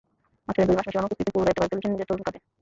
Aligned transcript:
মাঝখানে 0.45 0.65
দুই 0.67 0.73
মাস 0.77 0.85
মেসির 0.85 0.99
অনুপস্থিতিতে 1.01 1.33
পুরো 1.35 1.45
দায়িত্ব 1.45 1.61
তুলে 1.69 1.73
নিয়েছিলেন 1.81 1.91
নিজের 1.93 2.07
তরুণ 2.09 2.21
কাঁধে। 2.25 2.39